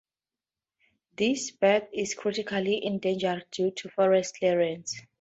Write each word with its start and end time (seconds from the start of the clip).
This 1.15 1.51
bird 1.51 1.89
is 1.93 2.15
critically 2.15 2.83
endangered 2.83 3.45
due 3.51 3.69
to 3.69 3.89
forest 3.89 4.37
clearance. 4.39 4.99